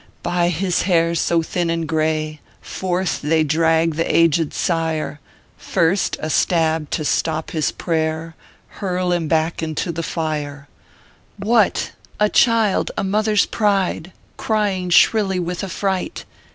[0.23, 5.19] "By his hair so thin and gray Forth they drag the aged sire;
[5.59, 8.35] First, a stab to stop his pray r
[8.67, 10.67] Hurl him back into tho fire.
[11.39, 11.43] ORPHEUS C.
[11.43, 11.95] KERR PAPERS.
[12.17, 12.19] 189" What!
[12.19, 16.25] a child, a mother s pride, Crying shrilly with affright!